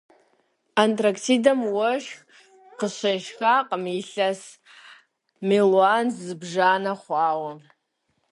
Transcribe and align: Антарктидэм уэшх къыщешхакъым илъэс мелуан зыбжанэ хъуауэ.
Антарктидэм 0.83 1.59
уэшх 1.75 2.15
къыщешхакъым 2.77 3.83
илъэс 3.99 4.41
мелуан 5.47 6.05
зыбжанэ 6.23 6.93
хъуауэ. 7.01 7.53